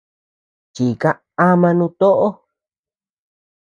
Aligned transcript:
Chíika 0.73 1.09
ama 1.47 1.69
nutoʼo. 1.77 2.27